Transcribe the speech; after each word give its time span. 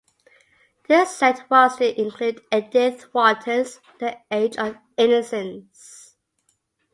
This 0.87 1.15
set 1.15 1.47
was 1.51 1.75
to 1.75 2.01
include 2.01 2.41
Edith 2.51 3.13
Wharton's 3.13 3.79
"The 3.99 4.17
Age 4.31 4.57
of 4.57 4.77
Innocence". 4.97 6.15